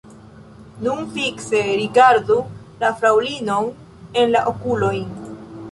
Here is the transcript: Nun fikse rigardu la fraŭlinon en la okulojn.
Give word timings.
Nun 0.85 1.03
fikse 1.17 1.61
rigardu 1.81 2.39
la 2.85 2.93
fraŭlinon 3.03 3.71
en 4.23 4.37
la 4.37 4.45
okulojn. 4.53 5.13